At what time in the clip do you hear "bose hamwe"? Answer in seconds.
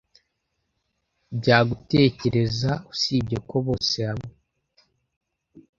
3.67-4.29